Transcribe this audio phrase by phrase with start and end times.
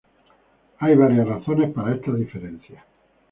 [0.79, 2.83] Hay varias razones para estas diferencias.